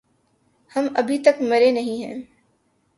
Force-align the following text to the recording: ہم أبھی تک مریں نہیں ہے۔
ہم 0.71 0.87
أبھی 0.95 1.17
تک 1.17 1.41
مریں 1.41 1.71
نہیں 1.71 2.03
ہے۔ 2.03 2.13